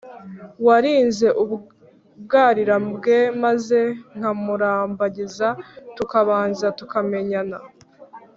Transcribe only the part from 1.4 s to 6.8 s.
ubwari bwe maze nkamurambagiza tukabanza